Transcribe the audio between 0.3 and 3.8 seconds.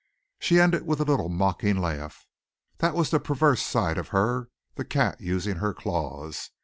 She ended with a little mocking laugh. That was the perverse